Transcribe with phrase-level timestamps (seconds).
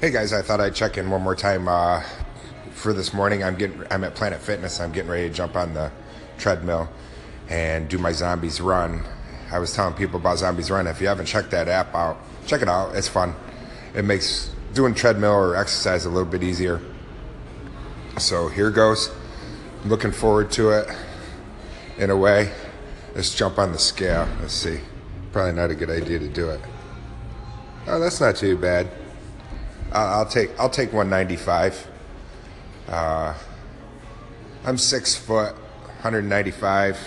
[0.00, 2.04] Hey guys, I thought I'd check in one more time uh,
[2.70, 3.42] for this morning.
[3.42, 4.78] I'm getting I'm at Planet Fitness.
[4.78, 5.90] I'm getting ready to jump on the
[6.38, 6.88] treadmill
[7.48, 9.02] and do my zombies run.
[9.50, 10.86] I was telling people about zombies run.
[10.86, 12.16] If you haven't checked that app out,
[12.46, 12.94] check it out.
[12.94, 13.34] It's fun.
[13.92, 16.80] It makes doing treadmill or exercise a little bit easier.
[18.18, 19.10] So here goes.
[19.84, 20.88] Looking forward to it
[21.98, 22.52] in a way.
[23.16, 24.28] Let's jump on the scale.
[24.40, 24.78] Let's see.
[25.32, 26.60] Probably not a good idea to do it.
[27.88, 28.88] Oh, that's not too bad.
[29.92, 31.86] I'll take I'll take 195.
[32.88, 33.34] Uh,
[34.64, 35.54] I'm six foot,
[36.02, 36.98] 195.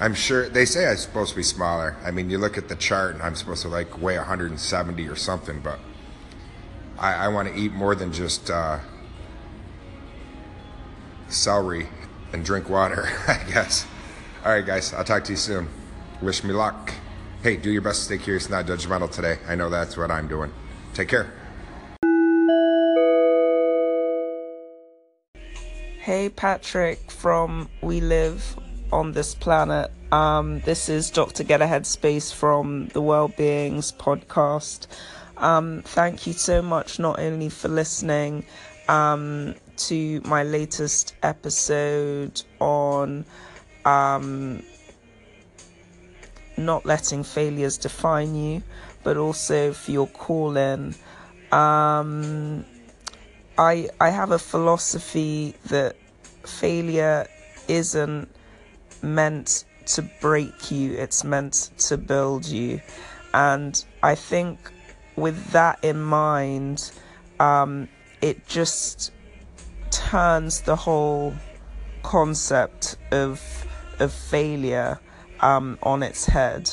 [0.00, 1.96] I'm sure they say I'm supposed to be smaller.
[2.04, 5.16] I mean, you look at the chart, and I'm supposed to like weigh 170 or
[5.16, 5.80] something, but
[6.98, 8.78] I, I want to eat more than just uh,
[11.28, 11.88] celery
[12.32, 13.08] and drink water.
[13.28, 13.86] I guess.
[14.44, 14.94] All right, guys.
[14.94, 15.68] I'll talk to you soon.
[16.22, 16.92] Wish me luck.
[17.42, 19.38] Hey, do your best to stay curious, not judgmental today.
[19.46, 20.52] I know that's what I'm doing.
[20.94, 21.32] Take care.
[26.08, 28.56] Hey, Patrick from We Live
[28.90, 29.90] on This Planet.
[30.10, 31.44] Um, this is Dr.
[31.44, 34.86] Get a Headspace from the Wellbeings podcast.
[35.36, 38.46] Um, thank you so much, not only for listening
[38.88, 43.26] um, to my latest episode on
[43.84, 44.62] um,
[46.56, 48.62] not letting failures define you,
[49.02, 50.94] but also for your call in.
[53.58, 55.96] I I have a philosophy that
[56.44, 57.26] failure
[57.66, 58.28] isn't
[59.02, 62.80] meant to break you, it's meant to build you.
[63.34, 64.58] And I think
[65.16, 66.92] with that in mind,
[67.40, 67.88] um,
[68.22, 69.12] it just
[69.90, 71.34] turns the whole
[72.02, 73.42] concept of
[73.98, 75.00] of failure
[75.40, 76.70] um, on its head.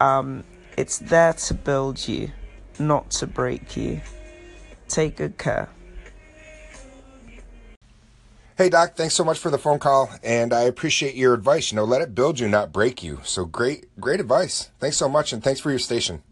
[0.00, 0.44] Um,
[0.76, 2.30] it's there to build you,
[2.78, 4.00] not to break you.
[4.88, 5.68] Take good care.
[8.56, 11.72] Hey, Doc, thanks so much for the phone call, and I appreciate your advice.
[11.72, 13.18] You know, let it build you, not break you.
[13.24, 14.70] So great, great advice.
[14.78, 16.22] Thanks so much, and thanks for your station.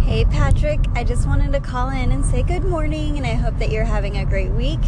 [0.00, 3.58] Hey, Patrick, I just wanted to call in and say good morning, and I hope
[3.58, 4.80] that you're having a great week.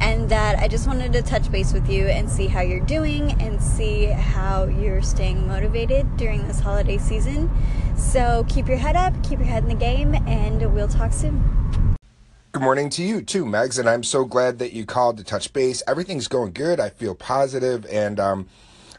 [0.00, 3.32] And that I just wanted to touch base with you and see how you're doing
[3.40, 7.50] and see how you're staying motivated during this holiday season.
[7.96, 11.97] So keep your head up, keep your head in the game, and we'll talk soon.
[12.50, 15.52] Good morning to you too, Megs, and I'm so glad that you called to touch
[15.52, 15.82] base.
[15.86, 16.80] Everything's going good.
[16.80, 18.48] I feel positive, and um,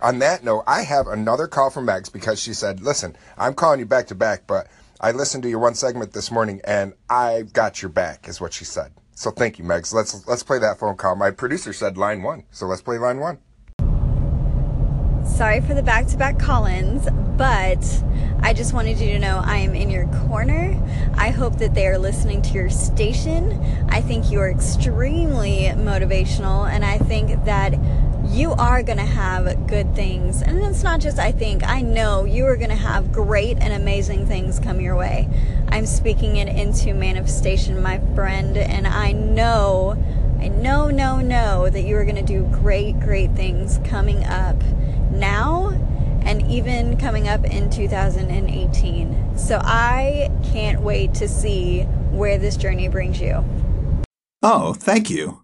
[0.03, 3.79] on that note, I have another call from Megs because she said, "Listen, I'm calling
[3.79, 4.67] you back to back, but
[5.01, 8.53] I listened to your one segment this morning, and I got your back," is what
[8.53, 8.91] she said.
[9.15, 9.95] So thank you, Megs.
[9.95, 11.15] Let's let's play that phone call.
[11.15, 13.39] My producer said line one, so let's play line one.
[15.29, 17.07] Sorry for the back to back call ins,
[17.37, 18.03] but
[18.41, 20.77] I just wanted you to know I am in your corner.
[21.15, 23.53] I hope that they are listening to your station.
[23.87, 27.79] I think you are extremely motivational, and I think that
[28.27, 30.41] you are going to have good things.
[30.41, 33.71] And it's not just I think, I know you are going to have great and
[33.71, 35.29] amazing things come your way.
[35.69, 39.97] I'm speaking it into manifestation, my friend, and I know,
[40.41, 44.61] I know, know, know that you are going to do great, great things coming up
[45.19, 45.69] now
[46.23, 49.37] and even coming up in 2018.
[49.37, 53.43] So I can't wait to see where this journey brings you.
[54.41, 55.43] Oh, thank you.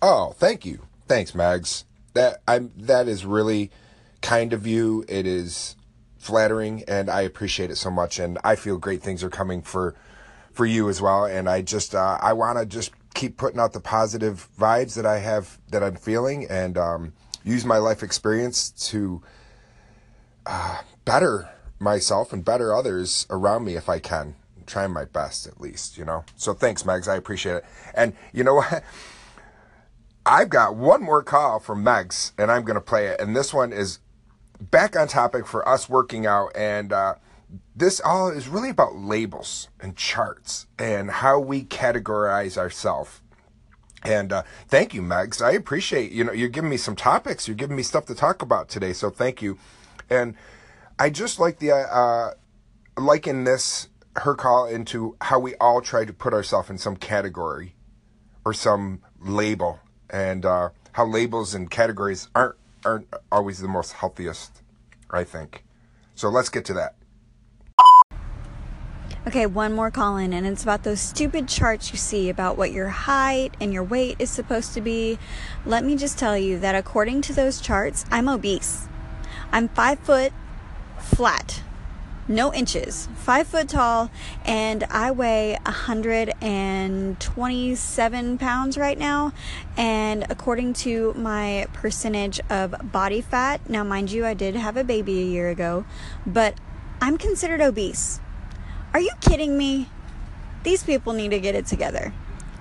[0.00, 0.86] Oh, thank you.
[1.06, 1.84] Thanks, Mags.
[2.14, 3.70] That I'm that is really
[4.20, 5.04] kind of you.
[5.08, 5.76] It is
[6.22, 9.96] flattering and I appreciate it so much and I feel great things are coming for
[10.52, 13.72] for you as well and I just uh, I want to just keep putting out
[13.72, 17.12] the positive vibes that I have that I'm feeling and um,
[17.44, 19.22] use my life experience to
[20.46, 21.48] uh, better
[21.78, 24.36] myself and better others around me if I can.
[24.56, 26.24] I'm trying my best at least, you know.
[26.36, 27.08] So thanks, Megs.
[27.08, 27.64] I appreciate it.
[27.94, 28.84] And you know what?
[30.26, 33.20] I've got one more call from Megs, and I'm going to play it.
[33.20, 33.98] And this one is
[34.60, 36.52] back on topic for us working out.
[36.54, 37.16] And uh,
[37.74, 43.21] this all is really about labels and charts and how we categorize ourselves.
[44.04, 45.40] And uh, thank you, Megs.
[45.40, 47.46] I appreciate you know you're giving me some topics.
[47.46, 48.92] You're giving me stuff to talk about today.
[48.92, 49.58] So thank you.
[50.10, 50.34] And
[50.98, 52.32] I just like the uh,
[52.98, 57.74] liken this her call into how we all try to put ourselves in some category
[58.44, 64.62] or some label, and uh, how labels and categories aren't aren't always the most healthiest.
[65.10, 65.64] I think.
[66.14, 66.96] So let's get to that.
[69.24, 72.72] Okay, one more call in, and it's about those stupid charts you see about what
[72.72, 75.16] your height and your weight is supposed to be.
[75.64, 78.88] Let me just tell you that according to those charts, I'm obese.
[79.52, 80.32] I'm five foot
[80.98, 81.62] flat,
[82.26, 84.10] no inches, five foot tall,
[84.44, 89.32] and I weigh 127 pounds right now.
[89.76, 94.82] And according to my percentage of body fat, now mind you, I did have a
[94.82, 95.84] baby a year ago,
[96.26, 96.56] but
[97.00, 98.18] I'm considered obese.
[98.94, 99.88] Are you kidding me?
[100.64, 102.12] These people need to get it together.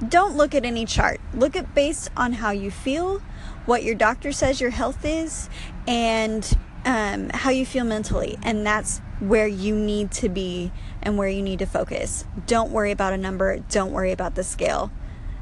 [0.07, 1.19] Don't look at any chart.
[1.33, 3.19] Look at based on how you feel,
[3.66, 5.50] what your doctor says your health is,
[5.88, 8.38] and um, how you feel mentally.
[8.44, 10.72] And that's where you need to be
[11.04, 12.25] and where you need to focus.
[12.48, 14.92] Don't worry about a number, don't worry about the scale.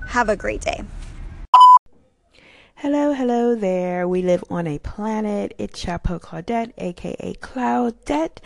[0.08, 0.84] Have a great day.
[2.76, 4.08] Hello, hello there.
[4.08, 5.54] We live on a planet.
[5.58, 8.38] It's Chapeau Claudette, aka Claudette,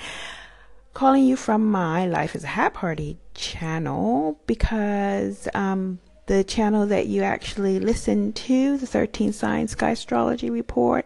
[0.93, 7.07] calling you from my Life is a Hat Party channel because um, the channel that
[7.07, 11.05] you actually listen to, the 13 Sign Sky Astrology Report,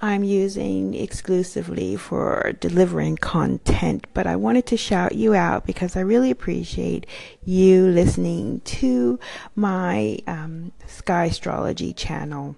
[0.00, 4.06] I'm using exclusively for delivering content.
[4.14, 7.06] But I wanted to shout you out because I really appreciate
[7.44, 9.18] you listening to
[9.54, 12.56] my um, Sky Astrology channel.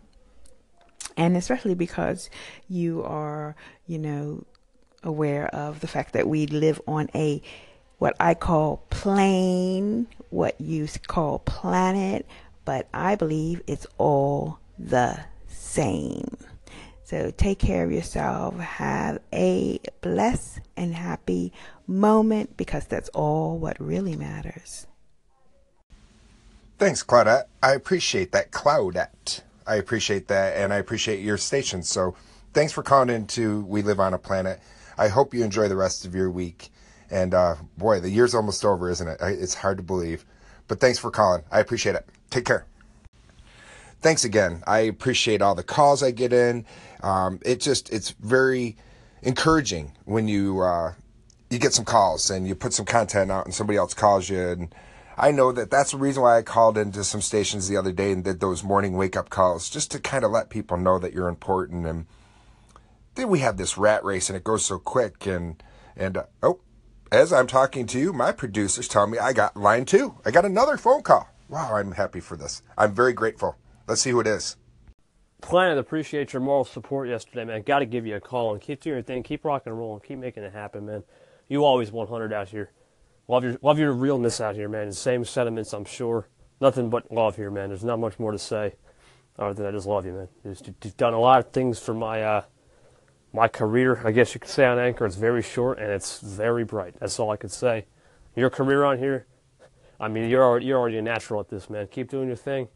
[1.16, 2.30] And especially because
[2.68, 3.56] you are,
[3.86, 4.44] you know,
[5.02, 7.42] aware of the fact that we live on a
[7.98, 12.26] what I call plane, what you call planet,
[12.64, 15.18] but I believe it's all the
[15.48, 16.36] same.
[17.04, 18.58] So take care of yourself.
[18.58, 21.52] Have a blessed and happy
[21.86, 24.86] moment because that's all what really matters.
[26.78, 27.44] Thanks, Claudette.
[27.62, 29.40] I appreciate that, Claudette.
[29.66, 31.82] I appreciate that, and I appreciate your station.
[31.82, 32.14] So
[32.52, 34.60] thanks for calling in to We Live on a Planet.
[34.98, 36.70] I hope you enjoy the rest of your week.
[37.10, 39.18] And uh, boy, the year's almost over, isn't it?
[39.20, 40.26] It's hard to believe.
[40.66, 41.44] But thanks for calling.
[41.50, 42.06] I appreciate it.
[42.30, 42.66] Take care.
[44.00, 44.62] Thanks again.
[44.66, 46.66] I appreciate all the calls I get in.
[47.02, 48.76] Um, it just it's very
[49.22, 50.92] encouraging when you uh,
[51.50, 54.40] you get some calls and you put some content out and somebody else calls you
[54.40, 54.74] and
[55.20, 58.12] I know that that's the reason why I called into some stations the other day
[58.12, 61.12] and did those morning wake up calls just to kind of let people know that
[61.12, 62.06] you're important and
[63.18, 65.62] then we have this rat race and it goes so quick and
[65.96, 66.60] and uh, oh
[67.10, 70.16] as I'm talking to you, my producers tell me I got line two.
[70.24, 71.28] I got another phone call.
[71.48, 72.62] Wow, I'm happy for this.
[72.76, 73.56] I'm very grateful.
[73.86, 74.56] Let's see who it is.
[75.40, 77.62] Planet, appreciate your moral support yesterday, man.
[77.62, 79.22] Got to give you a call and keep doing your thing.
[79.22, 80.00] Keep rocking and rolling.
[80.00, 81.04] Keep making it happen, man.
[81.48, 82.72] You always 100 out here.
[83.26, 84.88] Love your love your realness out here, man.
[84.88, 86.28] The same sentiments, I'm sure.
[86.60, 87.68] Nothing but love here, man.
[87.68, 88.74] There's not much more to say,
[89.38, 90.28] other than I just love you, man.
[90.44, 92.42] You've done a lot of things for my uh,
[93.32, 96.64] my career, I guess you could say on Anchor, is very short and it's very
[96.64, 96.94] bright.
[96.98, 97.86] That's all I could say.
[98.34, 99.26] Your career on here,
[100.00, 101.88] I mean, you're already, you're already a natural at this, man.
[101.88, 102.68] Keep doing your thing.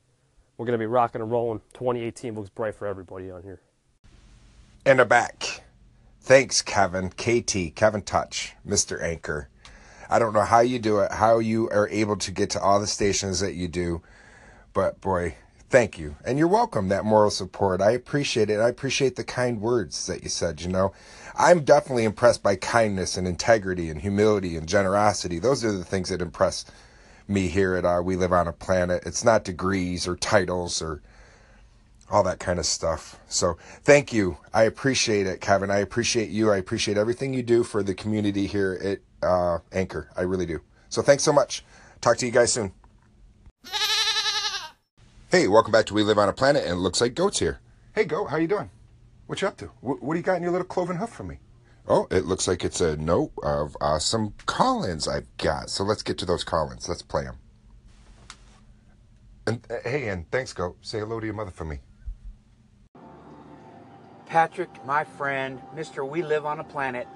[0.57, 1.61] We're going to be rocking and rolling.
[1.75, 3.61] 2018 looks bright for everybody on here.
[4.85, 5.65] And a back.
[6.21, 9.03] Thanks, Kevin, KT, Kevin Touch, Mr.
[9.03, 9.49] Anchor.
[10.09, 12.79] I don't know how you do it, how you are able to get to all
[12.79, 14.03] the stations that you do,
[14.73, 15.37] but boy,
[15.73, 16.15] thank you.
[16.25, 17.81] And you're welcome, that moral support.
[17.81, 18.61] I appreciate it.
[18.61, 20.93] I appreciate the kind words that you said, you know.
[21.35, 25.39] I'm definitely impressed by kindness and integrity and humility and generosity.
[25.39, 26.67] Those are the things that impress
[27.27, 29.03] me here at uh, We Live on a Planet.
[29.07, 31.01] It's not degrees or titles or
[32.11, 33.19] all that kind of stuff.
[33.27, 34.37] So thank you.
[34.53, 35.71] I appreciate it, Kevin.
[35.71, 36.53] I appreciate you.
[36.53, 40.11] I appreciate everything you do for the community here at uh, Anchor.
[40.15, 40.61] I really do.
[40.91, 41.65] So thanks so much.
[42.03, 42.73] Talk to you guys soon.
[45.33, 47.59] Hey, welcome back to We Live on a Planet, and it looks like Goat's here.
[47.95, 48.69] Hey, Goat, how you doing?
[49.29, 49.71] What you up to?
[49.81, 51.39] What, what do you got in your little cloven hoof for me?
[51.89, 55.71] Oh, it looks like it's a note of uh, some call-ins I've got.
[55.71, 56.87] So let's get to those call-ins.
[56.87, 57.39] Let's play them.
[59.47, 60.77] And uh, hey, and thanks, Goat.
[60.83, 61.79] Say hello to your mother for me.
[64.27, 66.07] Patrick, my friend, Mr.
[66.07, 67.09] We Live on a Planet.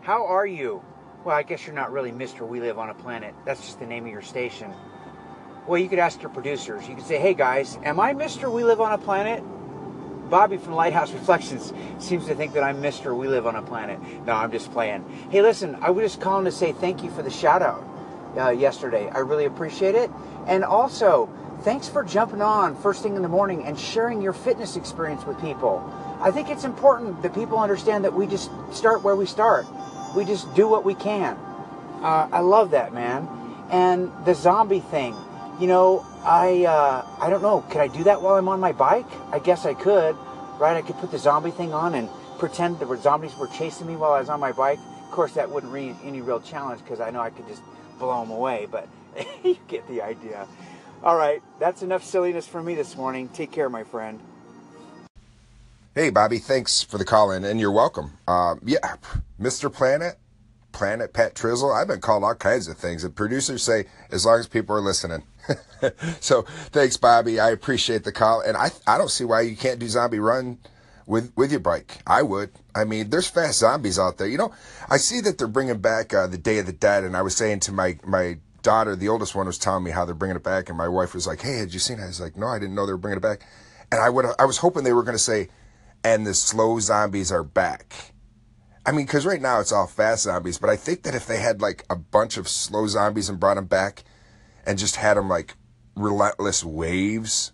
[0.00, 0.82] How are you?
[1.24, 2.44] Well, I guess you're not really Mr.
[2.44, 3.36] We Live on a Planet.
[3.46, 4.74] That's just the name of your station.
[5.66, 6.88] Well, you could ask your producers.
[6.88, 8.50] You could say, hey guys, am I Mr.
[8.50, 9.44] We Live on a Planet?
[10.28, 13.16] Bobby from Lighthouse Reflections seems to think that I'm Mr.
[13.16, 14.00] We Live on a Planet.
[14.26, 15.04] No, I'm just playing.
[15.30, 17.84] Hey, listen, I was just calling to say thank you for the shout out
[18.36, 19.08] uh, yesterday.
[19.10, 20.10] I really appreciate it.
[20.48, 24.74] And also, thanks for jumping on first thing in the morning and sharing your fitness
[24.74, 25.78] experience with people.
[26.20, 29.66] I think it's important that people understand that we just start where we start.
[30.16, 31.36] We just do what we can.
[32.02, 33.28] Uh, I love that, man.
[33.70, 35.14] And the zombie thing
[35.62, 37.60] you know, I uh, I don't know.
[37.70, 39.06] Could I do that while I'm on my bike?
[39.30, 40.16] I guess I could,
[40.58, 40.76] right?
[40.76, 42.08] I could put the zombie thing on and
[42.40, 44.80] pretend were zombies were chasing me while I was on my bike.
[45.04, 47.62] Of course, that wouldn't be any real challenge because I know I could just
[48.00, 48.66] blow them away.
[48.68, 48.88] But
[49.44, 50.48] you get the idea.
[51.04, 53.28] All right, that's enough silliness for me this morning.
[53.28, 54.18] Take care, my friend.
[55.94, 56.38] Hey, Bobby.
[56.38, 58.18] Thanks for the call in, and you're welcome.
[58.26, 58.96] Um, yeah,
[59.40, 59.72] Mr.
[59.72, 60.18] Planet.
[60.72, 61.72] Planet Pat Trizzle.
[61.72, 63.04] I've been called all kinds of things.
[63.04, 65.22] And producers say, as long as people are listening.
[66.20, 67.40] so thanks, Bobby.
[67.40, 68.40] I appreciate the call.
[68.40, 70.58] And I, I don't see why you can't do Zombie Run
[71.06, 71.98] with, with your bike.
[72.06, 72.50] I would.
[72.74, 74.28] I mean, there's fast zombies out there.
[74.28, 74.52] You know,
[74.88, 77.04] I see that they're bringing back uh, the Day of the Dead.
[77.04, 80.04] And I was saying to my, my daughter, the oldest one, was telling me how
[80.04, 80.68] they're bringing it back.
[80.68, 82.04] And my wife was like, hey, had you seen it?
[82.04, 83.42] I was like, no, I didn't know they were bringing it back.
[83.90, 85.48] And I would, I was hoping they were going to say,
[86.04, 88.12] and the slow zombies are back
[88.84, 91.38] I mean, because right now it's all fast zombies, but I think that if they
[91.38, 94.02] had like a bunch of slow zombies and brought them back
[94.66, 95.54] and just had them like
[95.94, 97.52] relentless waves,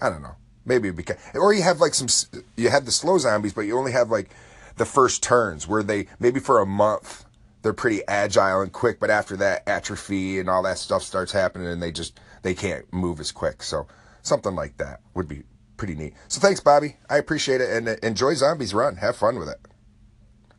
[0.00, 0.36] I don't know.
[0.64, 2.08] Maybe because, or you have like some,
[2.56, 4.30] you have the slow zombies, but you only have like
[4.76, 7.24] the first turns where they, maybe for a month,
[7.62, 11.68] they're pretty agile and quick, but after that, atrophy and all that stuff starts happening
[11.68, 13.62] and they just, they can't move as quick.
[13.62, 13.86] So
[14.22, 15.42] something like that would be
[15.76, 16.14] pretty neat.
[16.28, 16.96] So thanks, Bobby.
[17.10, 18.96] I appreciate it and uh, enjoy Zombies Run.
[18.96, 19.58] Have fun with it.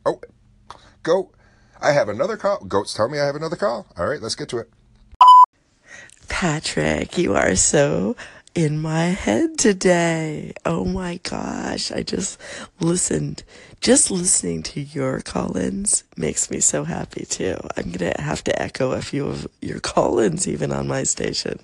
[0.04, 0.20] Oh,
[1.02, 1.30] go.
[1.80, 2.58] I have another call.
[2.64, 3.86] Goats tell me I have another call.
[3.96, 4.70] All right, let's get to it.
[6.28, 8.16] Patrick, you are so
[8.54, 10.52] in my head today.
[10.64, 11.90] Oh my gosh.
[11.92, 12.40] I just
[12.80, 13.42] listened.
[13.80, 17.56] Just listening to your call ins makes me so happy too.
[17.76, 21.02] I'm going to have to echo a few of your call ins even on my
[21.02, 21.60] station.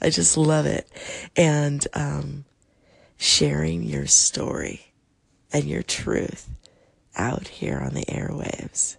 [0.00, 0.88] I just love it.
[1.36, 2.44] And, um,
[3.16, 4.92] sharing your story
[5.52, 6.48] and your truth
[7.16, 8.96] out here on the airwaves.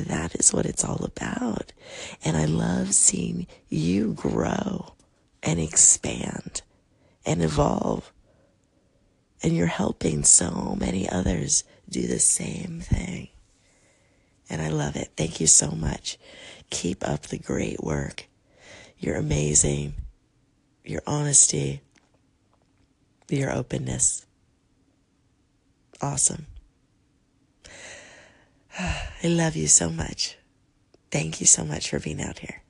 [0.00, 1.72] That is what it's all about.
[2.24, 4.94] And I love seeing you grow
[5.42, 6.62] and expand
[7.24, 8.12] and evolve.
[9.42, 13.28] And you're helping so many others do the same thing.
[14.48, 15.10] And I love it.
[15.16, 16.18] Thank you so much.
[16.70, 18.26] Keep up the great work.
[18.98, 19.94] You're amazing.
[20.84, 21.80] Your honesty,
[23.28, 24.24] your openness.
[26.00, 26.46] Awesome.
[28.78, 30.36] I love you so much.
[31.10, 32.62] Thank you so much for being out here.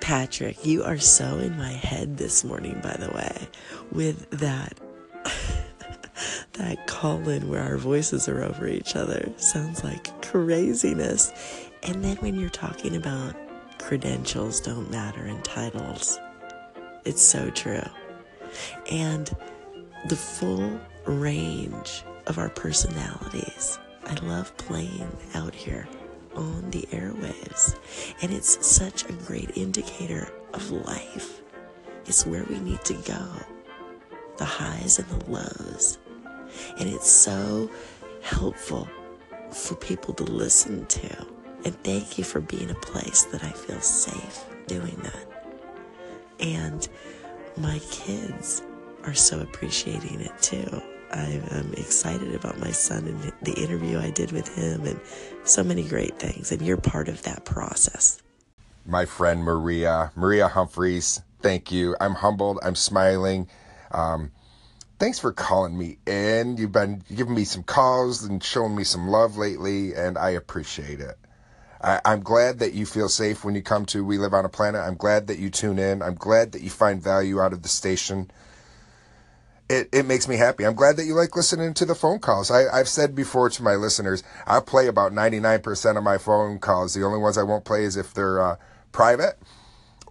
[0.00, 3.48] Patrick, you are so in my head this morning, by the way,
[3.92, 4.78] with that
[6.54, 9.32] that call in where our voices are over each other.
[9.36, 11.32] Sounds like craziness.
[11.84, 13.34] And then when you're talking about
[13.78, 16.18] credentials don't matter and titles,
[17.04, 17.82] it's so true.
[18.90, 19.34] And
[20.08, 25.88] the full range of our personalities I love playing out here
[26.34, 27.76] on the airwaves.
[28.22, 31.40] And it's such a great indicator of life.
[32.06, 33.28] It's where we need to go
[34.38, 35.98] the highs and the lows.
[36.78, 37.70] And it's so
[38.22, 38.88] helpful
[39.52, 41.26] for people to listen to.
[41.64, 45.44] And thank you for being a place that I feel safe doing that.
[46.40, 46.88] And
[47.56, 48.62] my kids
[49.04, 50.82] are so appreciating it too.
[51.12, 55.00] I am excited about my son and the interview I did with him and
[55.44, 56.52] so many great things.
[56.52, 58.22] And you're part of that process.
[58.86, 61.96] My friend Maria, Maria Humphreys, thank you.
[62.00, 62.58] I'm humbled.
[62.62, 63.48] I'm smiling.
[63.90, 64.32] Um,
[64.98, 66.56] thanks for calling me in.
[66.56, 71.00] You've been giving me some calls and showing me some love lately, and I appreciate
[71.00, 71.18] it.
[71.82, 74.48] I, I'm glad that you feel safe when you come to We Live on a
[74.48, 74.80] Planet.
[74.80, 76.02] I'm glad that you tune in.
[76.02, 78.30] I'm glad that you find value out of the station
[79.72, 80.64] it, it makes me happy.
[80.64, 82.50] I'm glad that you like listening to the phone calls.
[82.50, 86.92] I, I've said before to my listeners, I play about 99% of my phone calls.
[86.92, 88.56] The only ones I won't play is if they're uh,
[88.92, 89.38] private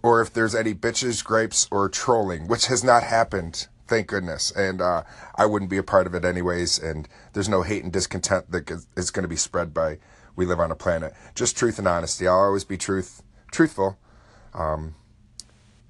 [0.02, 3.68] or if there's any bitches, grapes, or trolling, which has not happened.
[3.86, 4.50] Thank goodness.
[4.50, 5.04] And uh,
[5.36, 6.80] I wouldn't be a part of it anyways.
[6.80, 9.98] And there's no hate and discontent that is going to be spread by
[10.34, 11.14] We Live on a Planet.
[11.36, 12.26] Just truth and honesty.
[12.26, 13.96] I'll always be truth, truthful.
[14.54, 14.96] Um,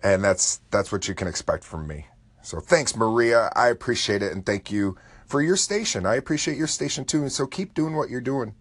[0.03, 2.07] and that's that's what you can expect from me.
[2.43, 3.51] So thanks, Maria.
[3.55, 4.33] I appreciate it.
[4.33, 4.97] And thank you
[5.27, 6.05] for your station.
[6.05, 7.23] I appreciate your station too.
[7.23, 8.55] And so keep doing what you're doing.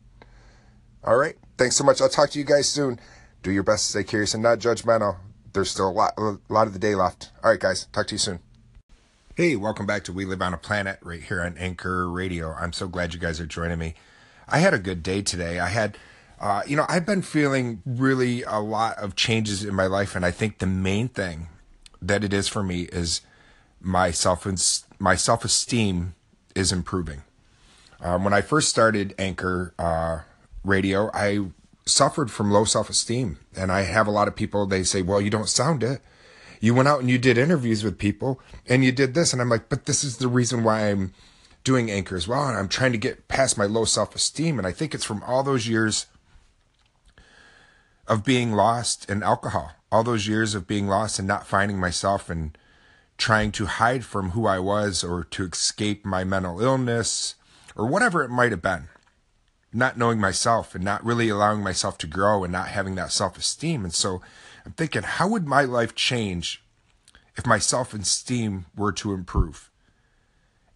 [1.04, 1.36] All right.
[1.58, 2.00] Thanks so much.
[2.00, 3.00] I'll talk to you guys soon.
[3.44, 5.18] Do your best to stay curious and not judgmental.
[5.54, 7.32] There's still a lot, a lot of the day left.
[7.44, 7.88] All right, guys.
[7.92, 8.40] Talk to you soon.
[9.36, 12.54] Hey, welcome back to We Live on a Planet right here on Anchor Radio.
[12.54, 13.96] I'm so glad you guys are joining me.
[14.48, 15.60] I had a good day today.
[15.60, 15.98] I had,
[16.40, 20.16] uh, you know, I've been feeling really a lot of changes in my life.
[20.16, 21.48] And I think the main thing
[22.02, 23.22] that it is for me is
[23.82, 24.48] my self
[25.00, 26.16] my self esteem
[26.56, 27.24] is improving.
[28.00, 30.20] Um, when I first started Anchor uh,
[30.64, 31.48] Radio, I
[31.86, 34.66] suffered from low self esteem, and I have a lot of people.
[34.66, 36.02] They say, "Well, you don't sound it.
[36.60, 39.50] You went out and you did interviews with people, and you did this." And I'm
[39.50, 41.14] like, "But this is the reason why I'm
[41.64, 44.68] doing Anchor as well, and I'm trying to get past my low self esteem." And
[44.68, 46.08] I think it's from all those years
[48.08, 52.30] of being lost in alcohol, all those years of being lost and not finding myself
[52.30, 52.58] and
[53.22, 57.36] trying to hide from who I was or to escape my mental illness
[57.76, 58.90] or whatever it might have been.
[59.72, 63.38] not knowing myself and not really allowing myself to grow and not having that self
[63.38, 63.86] esteem.
[63.86, 64.22] And so
[64.66, 66.64] I'm thinking, how would my life change
[67.38, 69.70] if my self esteem were to improve?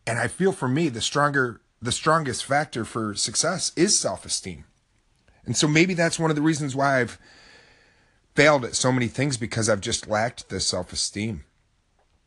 [0.07, 4.65] And I feel for me, the stronger, the strongest factor for success is self esteem.
[5.45, 7.19] And so maybe that's one of the reasons why I've
[8.35, 11.43] failed at so many things because I've just lacked the self esteem.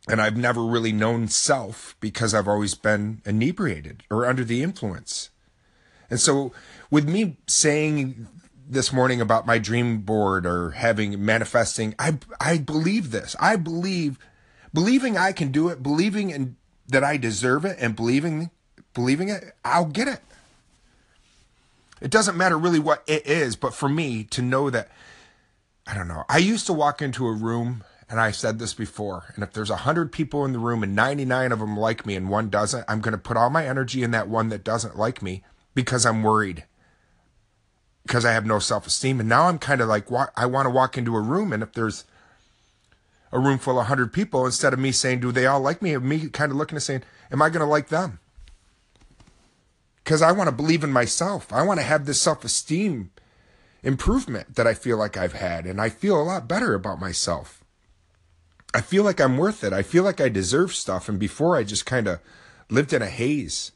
[0.09, 5.29] And I've never really known self because I've always been inebriated or under the influence.
[6.09, 6.51] And so,
[6.89, 8.27] with me saying
[8.67, 13.35] this morning about my dream board or having manifesting, I I believe this.
[13.39, 14.17] I believe
[14.73, 16.55] believing I can do it, believing in
[16.87, 18.49] that I deserve it, and believing
[18.93, 20.21] believing it, I'll get it.
[22.01, 24.89] It doesn't matter really what it is, but for me to know that
[25.85, 26.23] I don't know.
[26.29, 29.69] I used to walk into a room and I said this before, and if there's
[29.69, 33.01] 100 people in the room and 99 of them like me and one doesn't, I'm
[33.01, 35.43] going to put all my energy in that one that doesn't like me
[35.75, 36.65] because I'm worried.
[38.03, 39.19] Because I have no self esteem.
[39.19, 41.73] And now I'm kind of like, I want to walk into a room, and if
[41.73, 42.05] there's
[43.31, 45.95] a room full of 100 people, instead of me saying, Do they all like me?
[45.97, 48.19] me kind of looking and saying, Am I going to like them?
[50.03, 51.53] Because I want to believe in myself.
[51.53, 53.11] I want to have this self esteem
[53.83, 55.67] improvement that I feel like I've had.
[55.67, 57.58] And I feel a lot better about myself.
[58.73, 59.73] I feel like I'm worth it.
[59.73, 61.09] I feel like I deserve stuff.
[61.09, 62.19] And before I just kind of
[62.69, 63.71] lived in a haze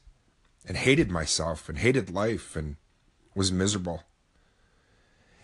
[0.66, 2.76] and hated myself and hated life and
[3.34, 4.04] was miserable.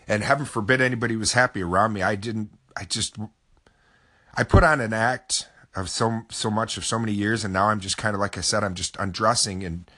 [0.07, 2.01] And heaven forbid anybody was happy around me.
[2.01, 3.17] I didn't, I just,
[4.35, 7.43] I put on an act of so, so much of so many years.
[7.43, 9.89] And now I'm just kind of, like I said, I'm just undressing and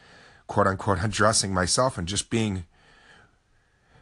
[0.48, 2.66] quote unquote undressing myself and just being,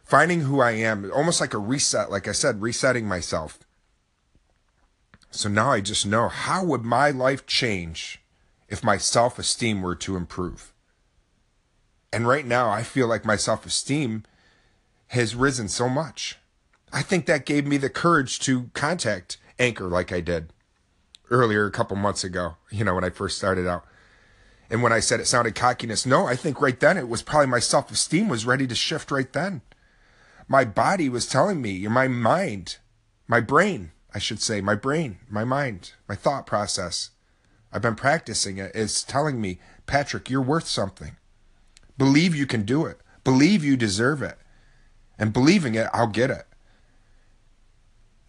[0.02, 3.58] finding who I am, almost like a reset, like I said, resetting myself.
[5.34, 8.20] So now I just know how would my life change
[8.68, 10.74] if my self esteem were to improve?
[12.12, 14.24] And right now, I feel like my self esteem
[15.08, 16.36] has risen so much.
[16.92, 20.52] I think that gave me the courage to contact Anchor like I did
[21.30, 23.86] earlier a couple months ago, you know, when I first started out.
[24.68, 27.46] And when I said it sounded cockiness, no, I think right then it was probably
[27.46, 29.62] my self esteem was ready to shift right then.
[30.46, 32.76] My body was telling me, my mind,
[33.26, 37.10] my brain, I should say, my brain, my mind, my thought process.
[37.72, 38.72] I've been practicing it.
[38.74, 41.16] It's telling me, Patrick, you're worth something.
[41.96, 43.00] Believe you can do it.
[43.24, 44.38] Believe you deserve it.
[45.18, 46.46] And believing it, I'll get it.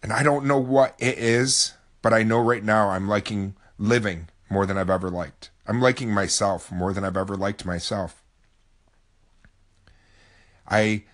[0.02, 4.28] And I don't know what it is, but I know right now I'm liking living
[4.50, 5.50] more than I've ever liked.
[5.66, 8.22] I'm liking myself more than I've ever liked myself.
[10.68, 11.04] I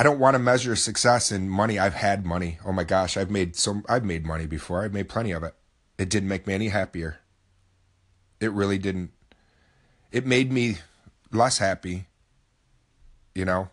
[0.00, 1.78] I don't want to measure success in money.
[1.78, 2.58] I've had money.
[2.64, 4.82] Oh my gosh, I've made so I've made money before.
[4.82, 5.54] I've made plenty of it.
[5.98, 7.18] It didn't make me any happier.
[8.40, 9.10] It really didn't.
[10.10, 10.78] It made me
[11.30, 12.06] less happy.
[13.34, 13.68] You know?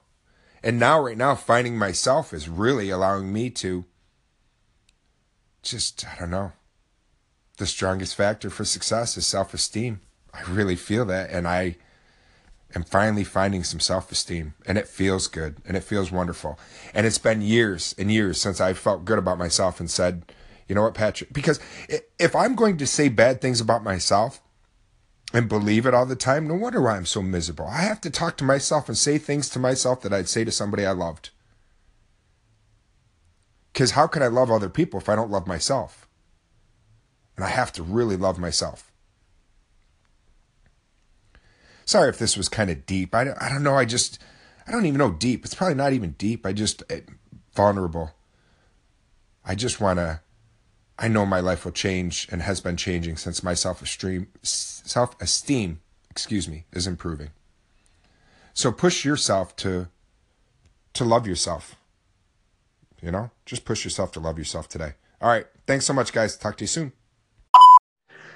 [0.61, 3.85] And now right now finding myself is really allowing me to
[5.63, 6.51] just I don't know.
[7.57, 10.01] The strongest factor for success is self-esteem.
[10.33, 11.77] I really feel that and I
[12.75, 14.53] am finally finding some self esteem.
[14.65, 16.60] And it feels good and it feels wonderful.
[16.93, 20.32] And it's been years and years since I felt good about myself and said,
[20.67, 21.32] you know what, Patrick?
[21.32, 21.60] Because
[22.19, 24.41] if I'm going to say bad things about myself
[25.34, 27.67] and believe it all the time, no wonder why I'm so miserable.
[27.67, 30.51] I have to talk to myself and say things to myself that I'd say to
[30.51, 31.30] somebody I loved.
[33.71, 36.08] Because how can I love other people if I don't love myself?
[37.36, 38.87] And I have to really love myself.
[41.88, 43.15] Sorry if this was kind of deep.
[43.15, 43.76] I don't, I don't know.
[43.76, 44.19] I just,
[44.67, 45.45] I don't even know deep.
[45.45, 46.45] It's probably not even deep.
[46.45, 47.13] I just, it, eh,
[47.56, 48.12] vulnerable.
[49.45, 50.19] I just want to,
[51.00, 55.80] I know my life will change and has been changing since my self-esteem, self-esteem,
[56.12, 57.30] excuse me, is improving.
[58.54, 59.88] So push yourself to,
[60.93, 61.78] to love yourself.
[63.02, 64.95] You know, just push yourself to love yourself today.
[65.21, 65.45] All right.
[65.65, 66.36] Thanks so much, guys.
[66.36, 66.91] Talk to you soon.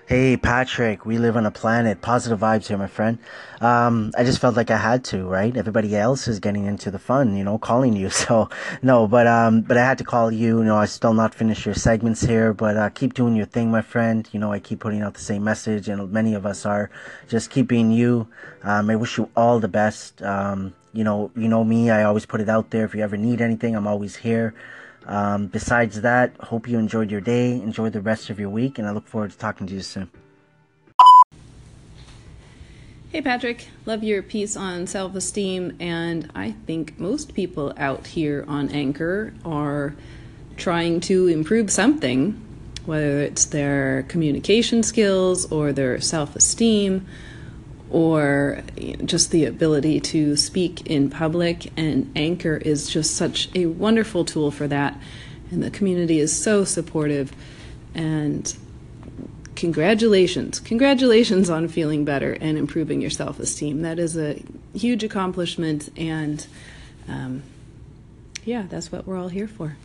[0.08, 2.02] Hey, Patrick, we live on a planet.
[2.02, 3.18] Positive vibes here, my friend.
[3.62, 5.56] Um, I just felt like I had to, right?
[5.56, 8.10] Everybody else is getting into the fun, you know, calling you.
[8.22, 8.50] So,
[8.82, 10.60] no, but, um, but I had to call you.
[10.60, 13.72] You know, I still not finished your segments here, but, uh, keep doing your thing,
[13.72, 14.28] my friend.
[14.34, 16.90] You know, I keep putting out the same message, and many of us are.
[17.30, 18.28] Just keep being you.
[18.64, 20.22] Um, I wish you all the best.
[20.24, 22.84] Um, you know, you know me, I always put it out there.
[22.84, 24.54] If you ever need anything, I'm always here.
[25.06, 28.88] Um, besides that, hope you enjoyed your day, enjoy the rest of your week, and
[28.88, 30.10] I look forward to talking to you soon.
[33.12, 38.46] Hey Patrick, love your piece on self esteem, and I think most people out here
[38.48, 39.96] on Anchor are
[40.56, 42.42] trying to improve something,
[42.86, 47.06] whether it's their communication skills or their self esteem
[47.92, 48.64] or
[49.04, 51.72] just the ability to speak in public.
[51.78, 55.00] And Anchor is just such a wonderful tool for that.
[55.52, 57.34] And the community is so supportive.
[57.94, 58.56] And
[59.56, 60.60] congratulations.
[60.62, 63.82] Congratulations on feeling better and improving your self esteem.
[63.82, 64.42] That is a
[64.74, 65.90] huge accomplishment.
[65.98, 66.46] And
[67.10, 67.44] um,
[68.46, 69.76] yeah, that's what we're all here for.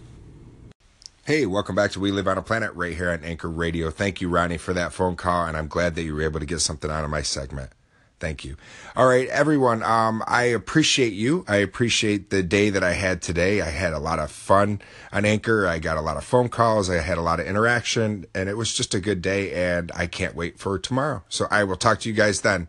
[1.24, 3.90] Hey, welcome back to We Live on a Planet right here on Anchor Radio.
[3.90, 6.46] Thank you, Ronnie, for that phone call, and I'm glad that you were able to
[6.46, 7.72] get something out of my segment.
[8.18, 8.56] Thank you.
[8.94, 9.82] All right, everyone.
[9.82, 11.44] Um, I appreciate you.
[11.46, 13.60] I appreciate the day that I had today.
[13.60, 14.80] I had a lot of fun
[15.12, 15.66] on Anchor.
[15.66, 16.88] I got a lot of phone calls.
[16.88, 19.52] I had a lot of interaction, and it was just a good day.
[19.52, 21.24] And I can't wait for tomorrow.
[21.28, 22.68] So I will talk to you guys then.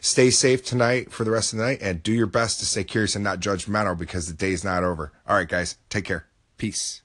[0.00, 2.82] Stay safe tonight for the rest of the night, and do your best to stay
[2.82, 5.12] curious and not judgmental because the day is not over.
[5.28, 5.76] All right, guys.
[5.90, 6.26] Take care.
[6.56, 7.02] Peace.